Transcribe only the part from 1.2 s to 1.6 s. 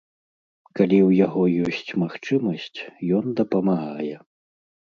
яго